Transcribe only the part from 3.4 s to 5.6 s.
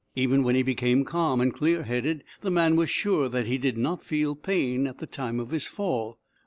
he did not feel pain at the time of